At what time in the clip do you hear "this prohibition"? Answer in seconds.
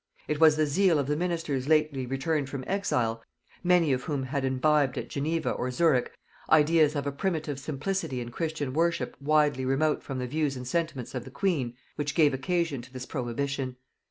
12.91-13.75